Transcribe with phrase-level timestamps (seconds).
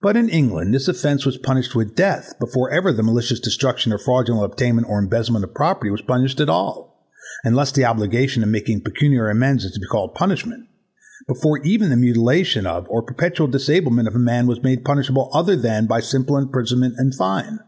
[0.00, 3.98] But in England this offence was punished with death before ever the malicious destruction or
[3.98, 7.06] fraudulent obtainment or embezzlement of property was punished at all,
[7.44, 10.66] unless the obligation of making pecuniary amends is to be called a punishment;
[11.28, 15.30] before even the mutilation of' or the perpetual disablement of a man was made punishable
[15.32, 17.60] otherwise than by simple imprisonment and fine.